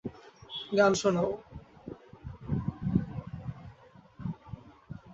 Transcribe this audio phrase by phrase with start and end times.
[0.77, 1.29] গান শোনাও।